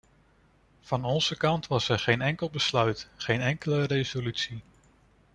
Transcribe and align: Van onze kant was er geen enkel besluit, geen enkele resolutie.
Van 0.81 1.05
onze 1.05 1.37
kant 1.37 1.67
was 1.67 1.89
er 1.89 1.99
geen 1.99 2.21
enkel 2.21 2.49
besluit, 2.49 3.09
geen 3.15 3.41
enkele 3.41 3.83
resolutie. 3.83 4.63